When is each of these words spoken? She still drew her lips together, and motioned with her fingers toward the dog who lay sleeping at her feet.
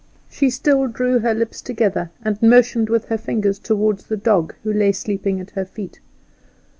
She 0.31 0.49
still 0.49 0.87
drew 0.87 1.19
her 1.19 1.35
lips 1.35 1.61
together, 1.61 2.09
and 2.23 2.41
motioned 2.41 2.89
with 2.89 3.05
her 3.09 3.19
fingers 3.19 3.59
toward 3.59 3.99
the 3.99 4.17
dog 4.17 4.55
who 4.63 4.73
lay 4.73 4.93
sleeping 4.93 5.39
at 5.39 5.51
her 5.51 5.63
feet. 5.63 5.99